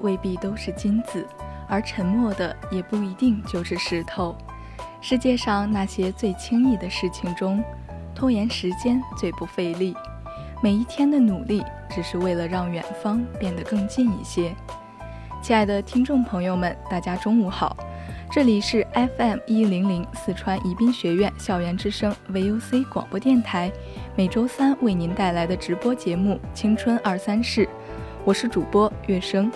[0.00, 1.26] 未必都是金子，
[1.68, 4.36] 而沉默的也不一定就是石头。
[5.00, 7.62] 世界上那些最轻易的事情中，
[8.14, 9.94] 拖延时间最不费力。
[10.62, 14.54] 每一天的努力，只是为了让远方变得更近一些。
[15.42, 17.76] 亲爱的听众朋友们，大家中午好，
[18.30, 23.70] 这里是 FM 一零零四川宜宾学院校园之声 VOC 广播电台，
[24.16, 27.66] 每周三为您带来的直播节目《青春二三事》。
[28.24, 29.52] 我是主播月生。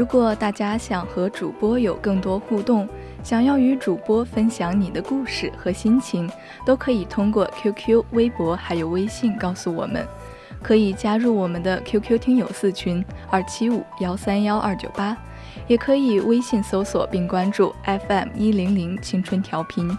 [0.00, 2.88] 如果大家想和主播有更多互动，
[3.22, 6.26] 想要与主播分享你的故事和心情，
[6.64, 10.02] 都可以通过 QQ、微博还有微信告诉我们。
[10.62, 15.14] 可以加入我们的 QQ 听友四群二七五幺三幺二九八，
[15.66, 19.94] 也可以微信搜索并关注 FM 一零零青春调频，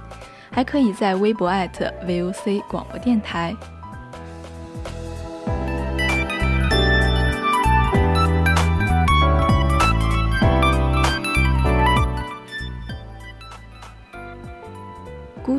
[0.50, 3.56] 还可以在微博 VOC 广播电台。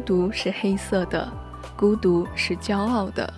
[0.03, 1.33] 独是黑色的，
[1.77, 3.33] 孤独是骄傲的，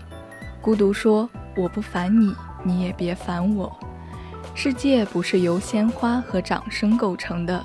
[0.61, 1.29] 孤独说。
[1.57, 3.73] 我不烦你，你也别烦我。
[4.57, 7.65] 世界不是由鲜花和掌声构成的。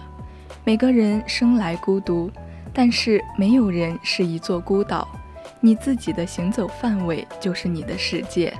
[0.64, 2.30] 每个人生来孤独，
[2.72, 5.08] 但是没有人是一座孤岛。
[5.60, 8.56] 你自己的行走范围就是你的世界。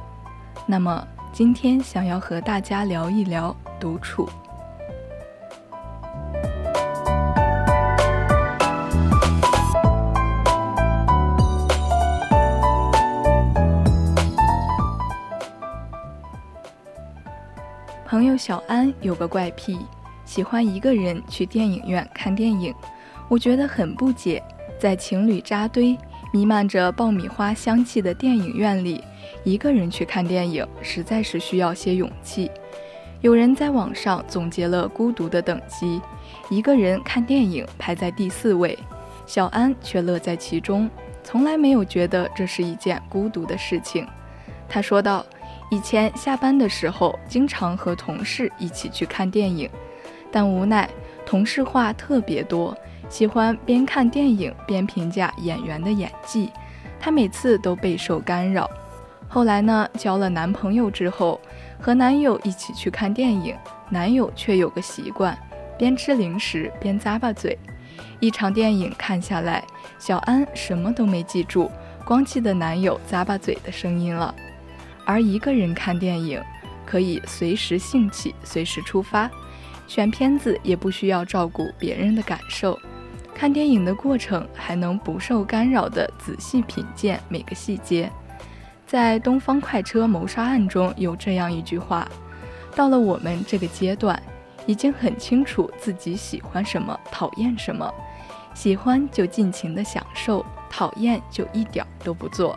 [0.66, 4.28] 那么，今天想要和大家聊一聊独处。
[18.10, 19.78] 朋友小安有个怪癖，
[20.26, 22.74] 喜欢一个人去电影院看电影。
[23.28, 24.42] 我觉得很不解，
[24.80, 25.96] 在情侣扎堆、
[26.34, 29.04] 弥漫着爆米花香气的电影院里，
[29.44, 32.50] 一个人去看电影实在是需要些勇气。
[33.22, 36.02] 有人在网上总结了孤独的等级，
[36.50, 38.76] 一个人看电影排在第四位，
[39.28, 40.90] 小安却乐在其中，
[41.24, 44.08] 从来没有觉得这是一件孤独的事情。
[44.68, 45.24] 他说道。
[45.72, 49.70] 以前下班的时候，经常和同事一起去看电影，
[50.32, 50.90] 但无奈
[51.26, 52.76] 同事话特别多，
[53.08, 56.50] 喜欢边看电影边评价演员的演技，
[57.00, 58.70] 她每次都备受干扰。
[59.28, 61.40] 后来呢，交了男朋友之后，
[61.80, 63.56] 和男友一起去看电影，
[63.90, 65.38] 男友却有个习惯，
[65.78, 67.56] 边吃零食边咂巴嘴。
[68.20, 69.64] 一场电影看下来，
[70.00, 71.70] 小安什么都没记住，
[72.04, 74.34] 光记得男友咂巴嘴的声音了。
[75.10, 76.40] 而一个人看电影，
[76.86, 79.28] 可以随时兴起，随时出发，
[79.88, 82.80] 选片子也不需要照顾别人的感受。
[83.34, 88.08] 看电影的过程还能不受干扰地仔细品鉴每个细节。
[88.86, 92.08] 在《东方快车谋杀案》中有这样一句话
[92.76, 94.22] ：“到了我们这个阶段，
[94.68, 97.92] 已经很清楚自己喜欢什么，讨厌什么。
[98.54, 102.56] 喜欢就尽情地享受，讨厌就一点都不做。”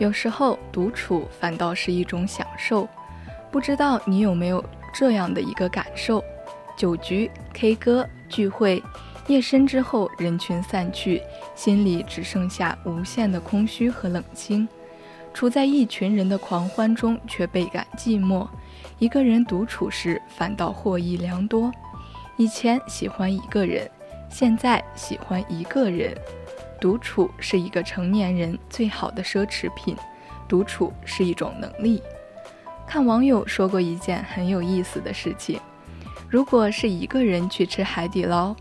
[0.00, 2.88] 有时候独处反倒是一种享受，
[3.50, 4.64] 不知道你有没有
[4.94, 6.24] 这样的一个感受？
[6.74, 8.82] 酒局、K 歌、聚会，
[9.26, 11.22] 夜深之后人群散去，
[11.54, 14.66] 心里只剩下无限的空虚和冷清。
[15.34, 18.48] 处在一群人的狂欢中却倍感寂寞，
[18.98, 21.70] 一个人独处时反倒获益良多。
[22.38, 23.86] 以前喜欢一个人，
[24.30, 26.16] 现在喜欢一个人。
[26.80, 29.94] 独处是一个成年人最好的奢侈品，
[30.48, 32.02] 独处是一种能力。
[32.86, 35.60] 看网友说过一件很有意思的事情：
[36.28, 38.56] 如果是一个人去吃海底捞，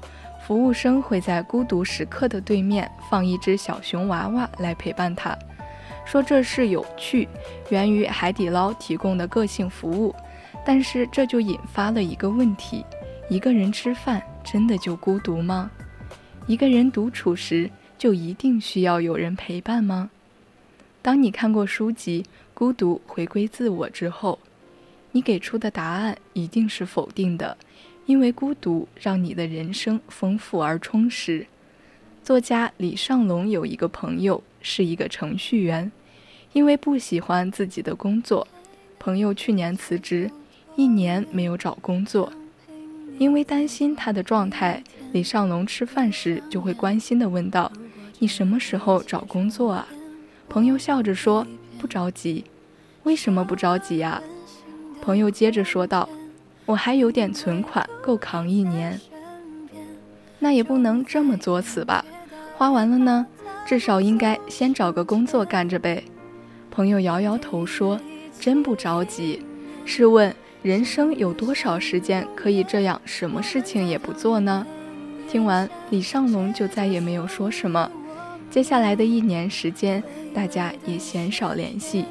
[0.45, 5.35] 服务生会在孤独时刻的对面放一只小熊娃娃来陪伴他，
[6.05, 7.27] 说这是有趣，
[7.69, 10.13] 源于海底捞提供的个性服务。
[10.65, 12.85] 但是这就引发了一个问题：
[13.29, 15.71] 一个人吃饭真的就孤独吗？
[16.45, 17.69] 一个人独处时。
[17.99, 20.09] 就一定需要有人陪伴吗？
[21.01, 22.23] 当你看过书籍
[22.53, 24.39] 《孤独回归自我》之后，
[25.11, 27.57] 你给出的答案一定是否定的，
[28.05, 31.45] 因为孤独让你的人生丰富而充实。
[32.23, 35.91] 作家李尚龙有一个朋友是一个程序员，
[36.53, 38.47] 因为不喜欢自己的工作，
[38.97, 40.31] 朋友去年辞职，
[40.77, 42.31] 一年没有找工作。
[43.17, 44.81] 因为担心他的状态，
[45.11, 47.69] 李尚龙吃饭时就会关心地问道。
[48.19, 49.87] 你什么时候找工作啊？
[50.49, 51.47] 朋友笑着说
[51.79, 52.43] ：“不着急。”
[53.03, 54.21] 为什么不着急呀？
[55.01, 56.07] 朋友接着说道
[56.67, 58.99] ：“我还有点存款，够扛一年。”
[60.39, 62.03] 那也不能这么作死吧？
[62.57, 63.25] 花完了呢，
[63.65, 66.03] 至少应该先找个工作干着呗。
[66.69, 67.97] 朋友摇摇头说
[68.37, 69.41] ：“真不着急。
[69.85, 74.67] 试问，人生有多少时间可以这样，什么事情也不做呢？”
[75.31, 77.89] 听完，李尚龙就再也没有说什么。
[78.49, 80.03] 接下来的一年时间，
[80.33, 82.05] 大家也鲜少联系。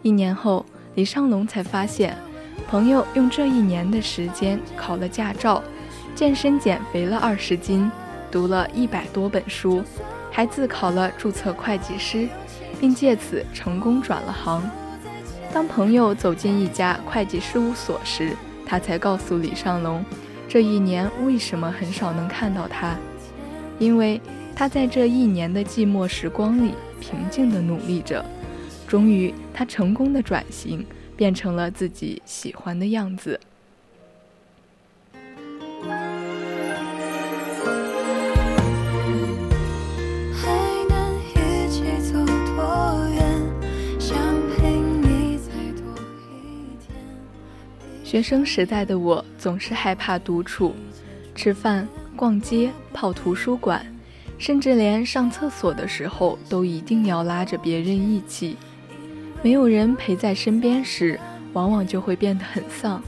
[0.00, 0.64] 一年后，
[0.94, 2.16] 李尚龙才发现，
[2.66, 5.62] 朋友用这一年的时间考了驾照，
[6.14, 7.90] 健身减肥了二十斤，
[8.30, 9.84] 读了一百多本书，
[10.30, 12.26] 还自考了注册会计师，
[12.80, 14.62] 并借此成功转了行。
[15.52, 18.34] 当朋友走进一家会计事务所时，
[18.64, 20.02] 他才告诉李尚龙，
[20.48, 22.96] 这一年为什么很少能看到他，
[23.78, 24.18] 因为。
[24.62, 28.24] 他在这一年的寂寞时光里，平静地努力着。
[28.86, 30.86] 终于，他成功的转型，
[31.16, 33.40] 变成了自己喜欢的样子。
[48.04, 50.72] 学生时代的我总是害怕独处，
[51.34, 53.84] 吃饭、逛街、泡图书馆。
[54.42, 58.56] 甚至连上厕所的时候都一定要拉着别人一起，
[59.40, 61.16] 没有人陪在身边时，
[61.52, 63.00] 往往就会变得很丧，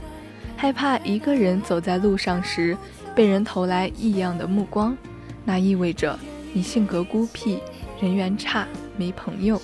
[0.55, 2.77] 害怕一个人走在路上时
[3.13, 4.95] 被人投来异样的目光，
[5.43, 6.17] 那意味着
[6.53, 7.59] 你性格孤僻，
[7.99, 8.65] 人缘差，
[8.95, 9.61] 没朋友。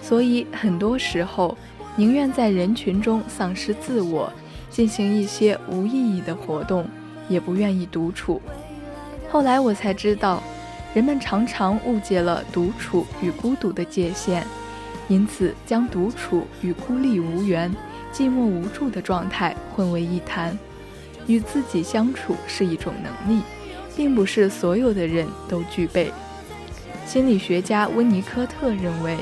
[0.00, 1.58] 所以很多时候
[1.96, 4.32] 宁愿在人群中丧失自我，
[4.70, 6.86] 进行一些无意义的活动，
[7.28, 8.40] 也不愿意独处。
[9.28, 10.40] 后来我才知道。
[10.94, 14.46] 人们常常误解了独处与孤独的界限，
[15.08, 17.70] 因此将独处与孤立无援、
[18.12, 20.56] 寂寞无助的状态混为一谈。
[21.26, 23.42] 与自己相处是一种能力，
[23.96, 26.12] 并不是所有的人都具备。
[27.06, 29.16] 心理学家温尼科特认为，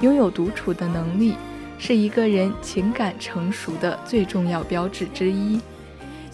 [0.00, 1.34] 拥有独处的能力
[1.78, 5.60] 是一个人情感成熟的最重要标志之一。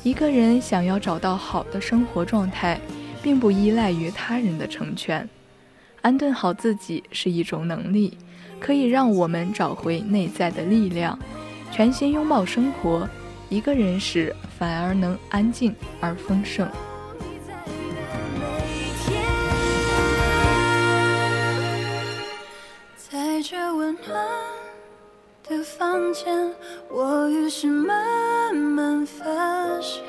[0.03, 2.81] 一个人想要找到好的生活状态。
[3.23, 5.29] 并不依赖于他人的成全，
[6.03, 8.17] 安顿好自己是一种能力，
[8.59, 11.19] 可以让我们找回内在的力量，
[11.73, 13.09] 全心拥抱生活。
[13.49, 16.69] 一个人时，反而能安静而丰盛。
[22.97, 24.27] 在这温暖
[25.49, 26.53] 的房间，
[26.91, 29.25] 我于是慢慢发
[29.81, 30.03] 现，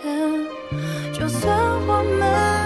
[1.13, 2.58] 就算我们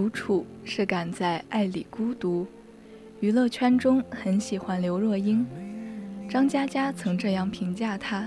[0.00, 2.46] 独处是赶在爱里孤独。
[3.20, 5.46] 娱乐圈中很喜欢刘若英，
[6.26, 8.26] 张嘉佳曾这样评价她：“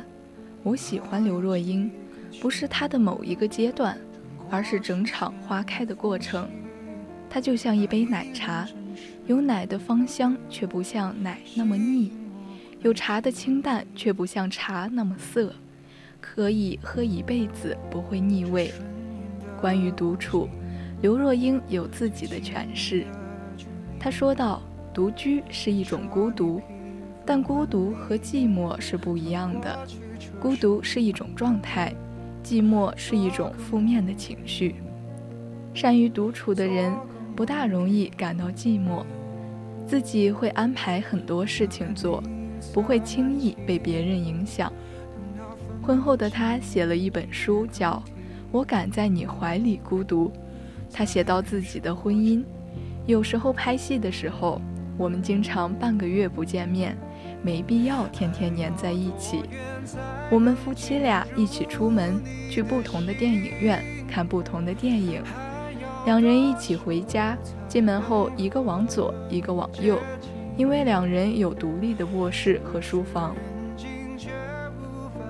[0.61, 1.89] 我喜欢刘若英，
[2.39, 3.97] 不是她的某一个阶段，
[4.51, 6.47] 而是整场花开的过程。
[7.27, 8.67] 她就像一杯奶茶，
[9.25, 12.11] 有奶的芳香，却不像奶那么腻；
[12.83, 15.51] 有茶的清淡，却不像茶那么涩，
[16.21, 18.71] 可以喝一辈子不会腻味。”
[19.59, 20.47] 关于独处，
[21.03, 23.05] 刘若英有自己的诠释。
[23.99, 24.59] 她说道。
[24.93, 26.61] 独居是一种孤独，
[27.25, 29.75] 但孤独和寂寞是不一样的。
[30.39, 31.91] 孤独是一种状态，
[32.43, 34.75] 寂寞是一种负面的情绪。
[35.73, 36.93] 善于独处的人
[37.35, 39.03] 不大容易感到寂寞，
[39.87, 42.21] 自己会安排很多事情做，
[42.71, 44.71] 不会轻易被别人影响。
[45.81, 47.93] 婚后的他写了一本书，叫
[48.51, 50.27] 《我敢在你怀里孤独》。
[50.93, 52.43] 他写到自己的婚姻，
[53.07, 54.61] 有时候拍戏的时候。
[54.95, 56.95] 我们经常半个月不见面，
[57.41, 59.41] 没必要天天黏在一起。
[60.29, 65.23] 我们夫妻俩一起出门，去不同的电影院看不同的电影。
[66.05, 67.35] 两人一起回家，
[67.67, 69.97] 进门后一个往左，一个往右，
[70.55, 73.35] 因为两人有独立的卧室和书房。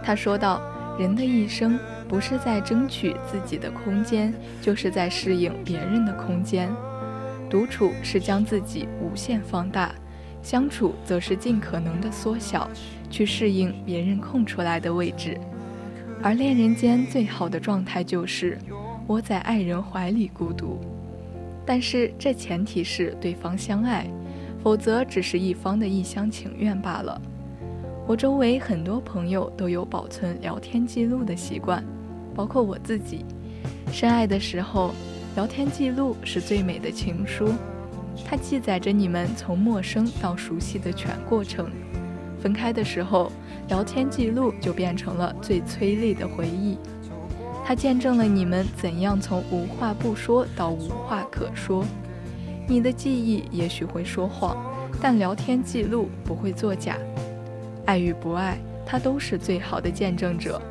[0.03, 0.61] 他说道
[0.99, 1.79] ：“人的一生
[2.13, 6.69] 不是在争取自己的空间，就是在适应别人的空间。”
[7.49, 9.95] 独处是将自己无限放大，
[10.43, 12.69] 相处则是尽可能的缩小，
[13.09, 15.35] 去适应别人空出来的位置。
[16.21, 18.59] 而恋人间最好的状态就是
[19.07, 20.79] 窝在爱人怀里孤独，
[21.65, 24.05] 但是这前提是对方相爱，
[24.61, 27.19] 否则只是一方的一厢情愿罢了。
[28.05, 31.83] 我周围很多朋友都有保存聊天记录的习惯，
[32.35, 33.25] 包括我自己。
[33.91, 34.93] 深爱的时候。
[35.35, 37.49] 聊天记录是最美的情书，
[38.23, 41.71] 它记载着你们从陌生到熟悉的全过程。
[42.39, 43.31] 分开的时候，
[43.67, 46.77] 聊天记录就变成了最催泪的回忆。
[47.65, 51.83] 它见证了你们怎样从无话不说到无话可说。
[52.67, 54.55] 你的记忆也许会说谎，
[55.01, 56.95] 但聊天记录不会作假。
[57.87, 60.61] 爱与不爱，它都是最好的见证者。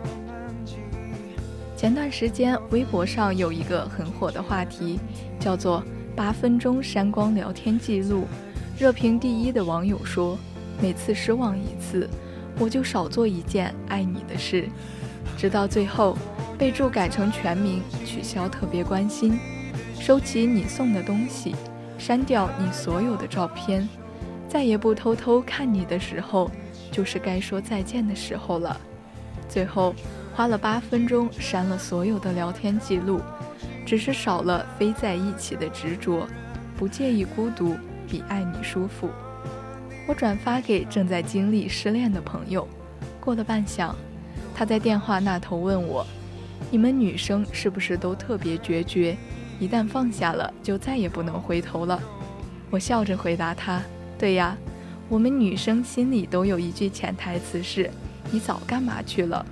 [1.83, 5.01] 前段时间，微博上有一个很火的话题，
[5.41, 5.83] 叫做
[6.15, 8.25] “八分钟删光聊天记录”。
[8.79, 10.39] 热评第一的网友说
[10.81, 12.09] ：“每次失望一次，
[12.57, 14.69] 我就少做一件爱你的事。”
[15.37, 16.17] 直到最后，
[16.57, 19.37] 备注改成全名，取消特别关心，
[19.99, 21.53] 收起你送的东西，
[21.99, 23.89] 删掉你所有的照片，
[24.49, 26.49] 再也不偷偷看你的时候，
[26.93, 28.81] 就是该说再见的时候了。
[29.49, 29.93] 最后。
[30.35, 33.21] 花了八分钟删了所有的聊天记录，
[33.85, 36.27] 只是少了非在一起的执着。
[36.77, 37.77] 不介意孤独，
[38.09, 39.11] 比爱你舒服。
[40.09, 42.67] 我转发给正在经历失恋的朋友。
[43.21, 43.95] 过了半晌，
[44.55, 46.05] 他在电话那头问我
[46.73, 49.17] ：“你们女生是不是都特别决绝？
[49.61, 52.01] 一旦放下了，就再也不能回头了？”
[52.69, 53.81] 我笑着回答他
[54.19, 54.57] ：“对呀，
[55.09, 57.89] 我们女生心里都有一句潜台词是：
[58.33, 59.47] 你早干嘛去了？”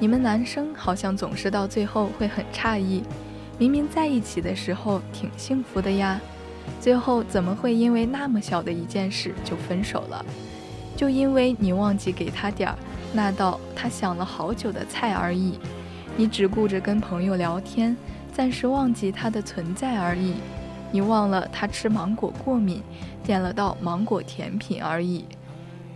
[0.00, 3.02] 你们男生好像总是到最后会很诧异，
[3.58, 6.18] 明明在一起的时候挺幸福的呀，
[6.80, 10.24] 最后怎么会因为那么小的一件事就分手了？
[10.96, 12.78] 就因为你忘记给他点儿
[13.12, 15.58] 那道他想了好久的菜而已，
[16.16, 17.94] 你只顾着跟朋友聊天，
[18.32, 20.36] 暂时忘记他的存在而已，
[20.90, 22.82] 你忘了他吃芒果过敏，
[23.22, 25.26] 点了道芒果甜品而已，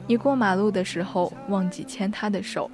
[0.07, 2.71] 你过马路的时候忘记牵他的手。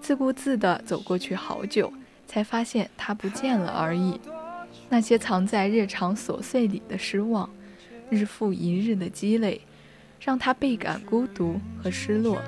[0.00, 1.92] 自顾自地走过去，好久
[2.26, 4.18] 才发现他不见了而已。
[4.88, 7.48] 那些藏在日常琐碎里的失望，
[8.08, 9.60] 日复一日的积累，
[10.20, 12.38] 让他倍感孤独和失落。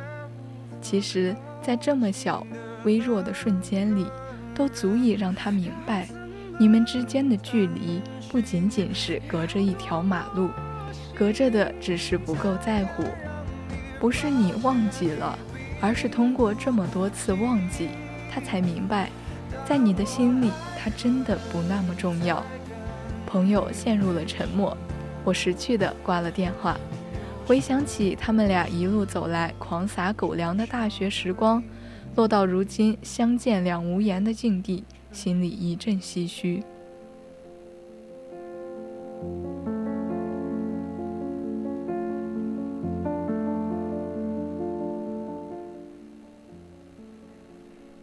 [0.80, 2.44] 其实，在这么小、
[2.84, 4.06] 微弱的瞬间里，
[4.54, 6.08] 都足以让他明白，
[6.58, 10.48] 你们之间的距离不仅仅是隔着一条马路，
[11.14, 13.04] 隔着的只是不够在乎，
[14.00, 15.38] 不是你忘记了。
[15.82, 17.88] 而是通过这么多次忘记，
[18.32, 19.10] 他才明白，
[19.68, 20.48] 在你的心里，
[20.78, 22.42] 他真的不那么重要。
[23.26, 24.76] 朋友陷入了沉默，
[25.24, 26.78] 我识趣的挂了电话。
[27.44, 31.60] 回想起他们俩一路走来狂撒狗粮的大学时光，
[32.14, 36.62] 落到如今相见两无言的境地，心里一阵唏嘘。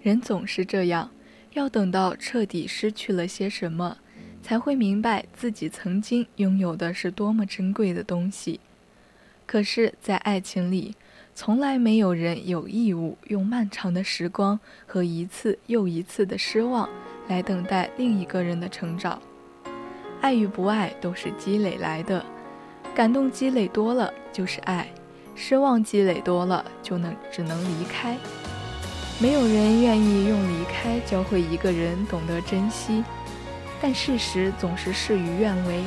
[0.09, 1.11] 人总是这样，
[1.53, 3.95] 要等到彻底失去了些什么，
[4.41, 8.59] 才会明白自己曾经拥有的是多么珍贵的东西。
[9.45, 10.95] 可是，在爱情里，
[11.35, 16.89] 从来没有人有义务用漫长的时光和一次又一次的失望
[17.27, 19.21] 来等待另一个人的成长。
[20.21, 22.25] 爱与不爱都是积累来的，
[22.95, 24.89] 感动积累多了就是爱，
[25.35, 28.17] 失望积累多了就能只能离开。
[29.21, 33.03] 没有人愿意用离开教会一个人懂得珍惜，
[33.81, 35.83] 但事实总是事与愿违。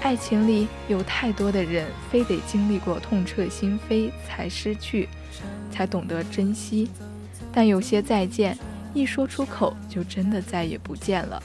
[0.00, 5.08] 爱情里有太多的人，非得经历过痛彻心扉才失去，
[5.72, 6.88] 才懂得珍惜。
[7.52, 8.56] 但有些再见，
[8.92, 11.42] 一说出口就真的再也不见了。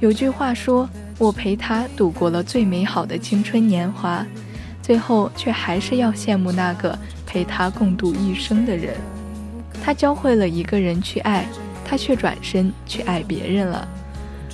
[0.00, 0.88] 有句话说
[1.18, 4.24] ：“我陪他度过了最美好的青春年华，
[4.80, 8.96] 最后却还是要羡慕那个陪他共度一生的人。
[9.88, 11.48] 他教会了一个人去爱，
[11.82, 13.88] 他却转身去爱别人了。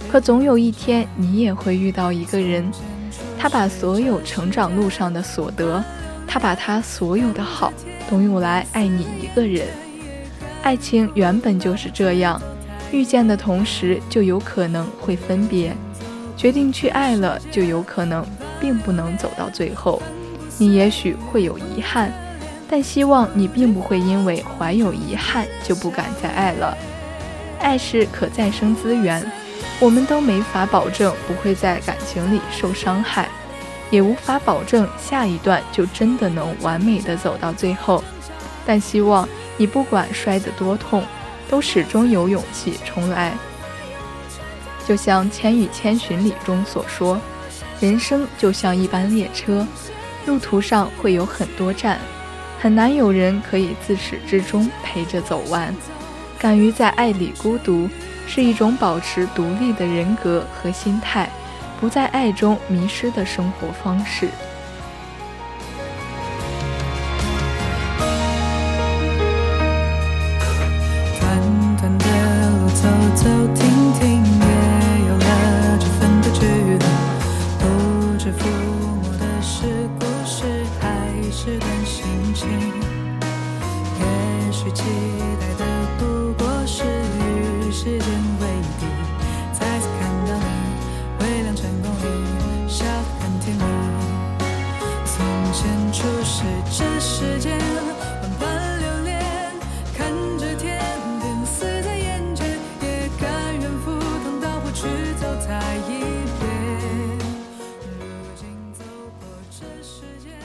[0.08, 2.64] 可总有一天，你也会遇到一个人。”
[3.36, 5.82] 他把所有成长路上的所得，
[6.24, 7.72] 他把他所有的好
[8.08, 9.66] 都用来爱你一个人。
[10.62, 12.40] 爱情原本就是这样，
[12.92, 15.76] 遇见的同时就有可能会分别，
[16.36, 18.24] 决定去爱了就有可能
[18.60, 20.00] 并不能走到最后。
[20.58, 22.12] 你也许会有遗憾，
[22.68, 26.76] 但希望你并不会因为怀有遗憾就不敢再爱了。
[27.60, 29.24] 爱是可再生资源。
[29.80, 33.28] 我们都没法保证不会在感情里受伤害，
[33.90, 38.02] 也无法保证下一段就真的能完美的走到最后。
[38.64, 41.02] 但希望你不管摔得多痛，
[41.50, 43.32] 都始终有勇气重来。
[44.86, 47.20] 就像《千与千寻》里中所说，
[47.80, 49.66] 人生就像一班列车，
[50.26, 51.98] 路途上会有很多站，
[52.64, 55.76] 很难有人可以自始至终陪着走完。
[56.38, 57.86] 敢于在爱里孤独。
[58.26, 61.28] 是一种保持独立的人格和心态，
[61.78, 64.30] 不在爱中迷失的生活方式。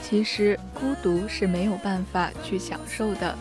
[0.10, 3.38] 其实孤独是没有办法去享受的，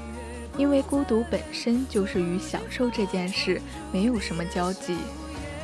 [0.58, 3.58] 因为孤独本身就是与享受这件事
[3.90, 4.98] 没有什么交集。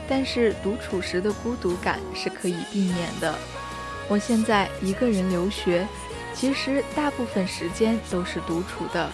[0.09, 3.35] 但是独处时的孤独感是可以避免的。
[4.09, 5.87] 我现在一个人留学，
[6.35, 9.11] 其实大部分时间都是独处的。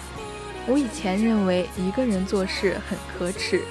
[0.69, 3.63] 我以前认为一个人做事很可耻，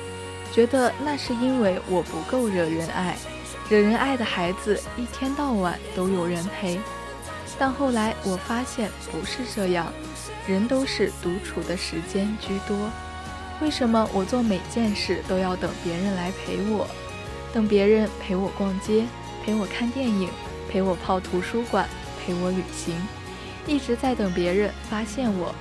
[0.54, 3.18] 觉得那是因为我不够惹人爱，
[3.70, 6.80] 惹人爱的孩子一天到晚都有人陪。
[7.60, 9.92] 但后来我发现不是这样，
[10.48, 12.90] 人都是独处的时间居多。
[13.62, 16.88] 为什么我做每件事都要等别人来陪我？
[17.54, 19.06] 等别人陪我逛街，
[19.44, 20.30] 陪我看电影，
[20.70, 21.86] 陪我泡图书馆，
[22.18, 22.96] 陪我旅行，
[23.68, 25.54] 一直在等别人发现我。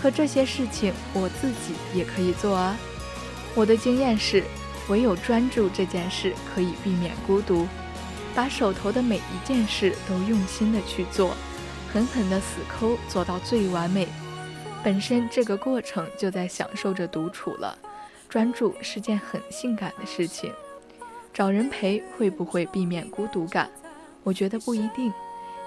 [0.00, 2.76] 可这些事情我自己也可以做啊。
[3.56, 4.44] 我的经验是，
[4.88, 7.66] 唯有专注这件事可以避免孤独。
[8.34, 11.34] 把手头的每一件事都用心的去做，
[11.92, 14.06] 狠狠的死抠，做到最完美。
[14.82, 17.76] 本身这个过程就在享受着独处了。
[18.28, 20.52] 专注是件很性感的事情。
[21.34, 23.68] 找人陪会不会避免孤独感？
[24.22, 25.12] 我觉得不一定。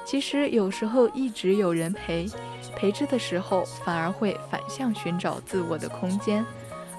[0.05, 2.25] 其实有时候一直有人陪，
[2.75, 6.45] 陪着的时候反而会反向寻找自我的空间，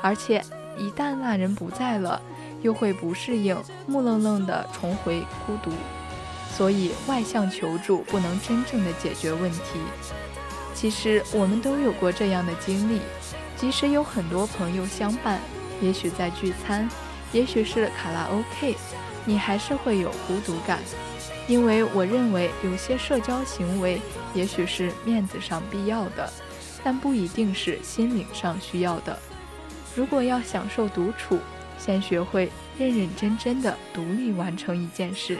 [0.01, 0.43] 而且
[0.79, 2.21] 一旦那人不在了。
[2.65, 3.55] 又会不适应，
[3.87, 5.71] 木愣愣的重回孤独，
[6.51, 9.61] 所以外向求助不能真正的解决问题。
[10.75, 13.01] 其实我们都有过这样的经历，
[13.55, 15.39] 即使有很多朋友相伴，
[15.83, 16.89] 也许在聚餐，
[17.33, 18.75] 也许是卡拉 OK，
[19.27, 20.79] 你还是会有孤独感。
[21.47, 24.01] 因为我认为有些社交行为
[24.33, 26.33] 也许是面子上必要的，
[26.83, 29.19] 但不一定是心灵上需要的。
[29.95, 31.39] 如果要享受独处，
[31.85, 35.39] 先学会认认真真的独立完成一件事，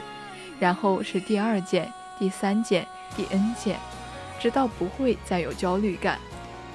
[0.59, 3.79] 然后是第二件、第三件、第 N 件，
[4.39, 6.19] 直到不会再有焦虑感，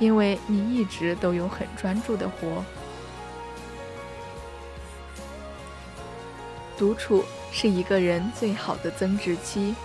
[0.01, 2.65] 因为你一直都有很专注的活。
[6.77, 9.77] 独处是一个人最好的增值期。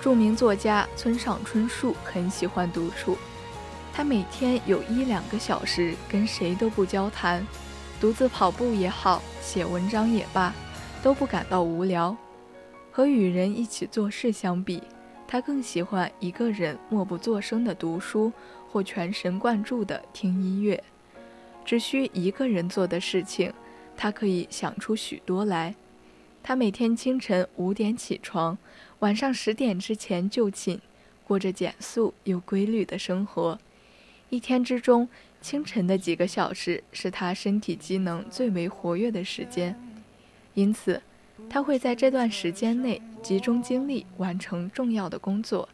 [0.00, 3.18] 著名作家村上春树很喜欢独处，
[3.92, 7.46] 他每天有一两个小时跟谁都不交谈，
[8.00, 10.54] 独自跑步也好，写文章也罢，
[11.02, 12.16] 都不感到无聊。
[12.92, 14.80] 和与人一起做事相比，
[15.26, 18.32] 他更喜欢一个人默不作声的读书，
[18.70, 20.82] 或全神贯注的听音乐。
[21.64, 23.52] 只需一个人做的事情，
[23.96, 25.74] 他可以想出许多来。
[26.40, 28.56] 他每天清晨五点起床，
[29.00, 30.78] 晚上十点之前就寝，
[31.26, 33.58] 过着简素又规律的生活。
[34.30, 35.08] 一天之中，
[35.40, 39.78] 清晨的几个小时是他身体机能最为活跃的时间，
[40.54, 41.00] 因此。
[41.48, 45.68] 他会在这段时间内集中精力完成重要的工作，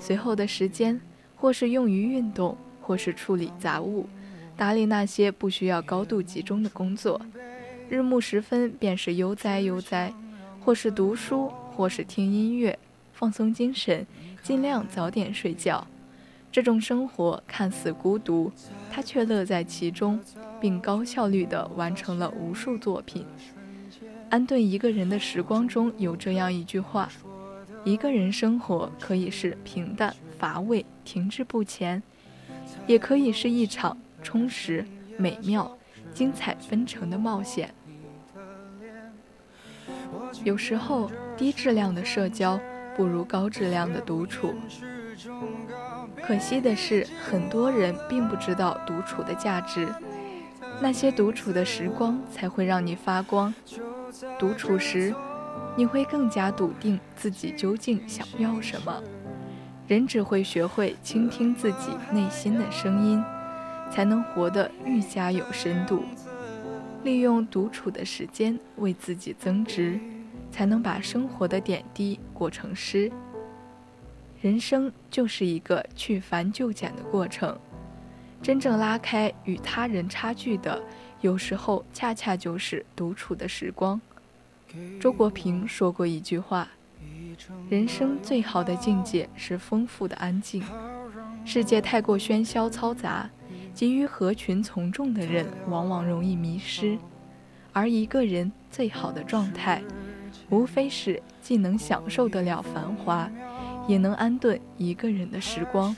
[0.00, 0.98] 随后的时间
[1.36, 4.08] 或是用于运动，或是处理杂物，
[4.56, 7.20] 打理那些不需要高度集中的工作。
[7.90, 10.10] 日暮时分便是悠哉悠哉，
[10.64, 12.76] 或是读书，或是听音乐，
[13.12, 14.06] 放松精神，
[14.42, 15.86] 尽量早点睡觉。
[16.52, 18.52] 这种生活看似孤独，
[18.90, 20.20] 他却乐在其中，
[20.60, 23.24] 并高效率地完成了无数作品。
[24.28, 27.08] 安顿一个人的时光中有这样一句话：
[27.84, 32.02] 一个人生活可以是平淡乏味、停滞不前，
[32.86, 34.84] 也可以是一场充实、
[35.16, 35.78] 美妙、
[36.12, 37.74] 精彩纷呈的冒险。
[40.44, 42.60] 有时候，低质量的社交
[42.94, 44.54] 不如高质量的独处。
[46.24, 49.88] 可惜的是，很多人并不知道独处的价值。
[50.80, 53.52] 那些独处的时光才会让你发光。
[54.38, 55.14] 独处时，
[55.76, 59.02] 你会更加笃定自己究竟想要什么。
[59.88, 63.22] 人只会学会倾听自己内心的声音，
[63.90, 66.04] 才能活得愈加有深度。
[67.02, 69.98] 利用独处的时间为自己增值，
[70.52, 73.10] 才能把生活的点滴过成诗。
[74.42, 77.56] 人生就是一个去繁就简的过程，
[78.42, 80.82] 真正拉开与他人差距的。
[81.20, 84.00] 有时候，恰恰就是独处的时光。
[84.98, 86.68] 周国平说过一句话
[87.70, 90.60] ：“人生最好的境界是丰富的安静。
[91.44, 93.30] 世界太过喧嚣嘈杂，
[93.72, 96.98] 急于合群从众的人往往容易迷失。
[97.72, 99.80] 而一个人最好的状态，
[100.50, 103.30] 无非是既能享受得了繁华，
[103.92, 105.94] 也能安顿一个人的时光。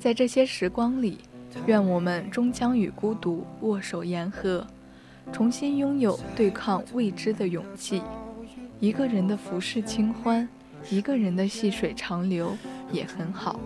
[0.00, 1.20] 在这些时光里。”
[1.64, 4.66] 愿我们终将与孤独握手言和，
[5.32, 8.02] 重新拥有对抗未知的勇气。
[8.78, 10.46] 一个人的浮世清欢，
[10.90, 12.54] 一个人的细水长流
[12.92, 13.58] 也很好。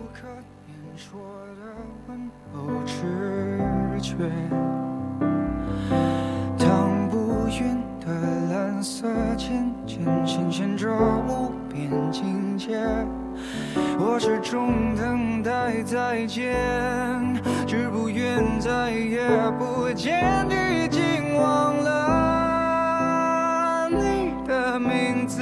[6.57, 8.07] 当不匀的
[8.53, 10.89] 蓝色渐渐显现着
[11.71, 12.77] 变境界。
[13.97, 16.55] 我始终等待再见，
[17.65, 19.21] 只不愿再也
[19.57, 20.45] 不见。
[20.83, 21.89] 已经忘了
[23.89, 25.41] 你的名字，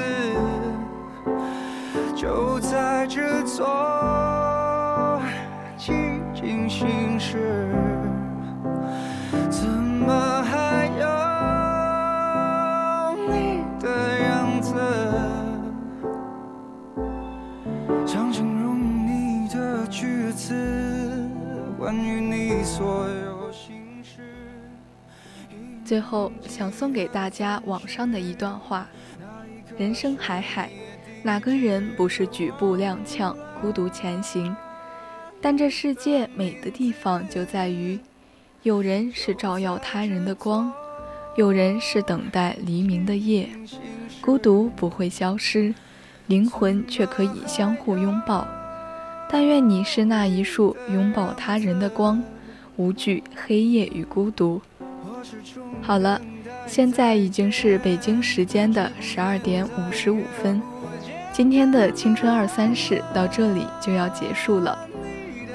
[2.16, 3.66] 就在这座
[25.90, 28.88] 最后，想送给大家网上的一段话：
[29.76, 30.70] 人生海海，
[31.24, 34.56] 哪个人不是举步踉跄、孤独前行？
[35.42, 38.00] 但这世界美的地方就在于，
[38.62, 40.72] 有人是照耀他人的光，
[41.36, 43.50] 有人是等待黎明的夜。
[44.22, 45.74] 孤独不会消失，
[46.28, 48.48] 灵魂却可以相互拥抱。
[49.28, 52.22] 但愿你是那一束拥抱他人的光。
[52.76, 54.62] 无惧黑夜与孤独。
[55.82, 56.22] 好了，
[56.68, 60.62] 现在已经是北京时间的十二点五十五分，
[61.34, 64.78] 今天的青春二三事到这里就要结束了。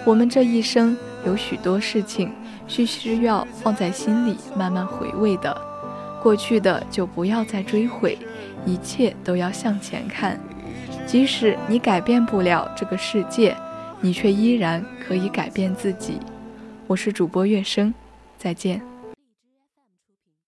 [0.05, 0.97] 我们这一生
[1.27, 2.31] 有许多事情
[2.67, 5.57] 需需要放在心里慢慢回味的，
[6.23, 8.19] 过去的就不要再追悔，
[8.67, 10.39] 一切都要向前看。
[11.07, 13.57] 即使你改变不了这个世界，
[14.01, 16.19] 你却依然可以改变自己。
[16.87, 17.95] 我是主播月生，
[18.37, 18.94] 再见。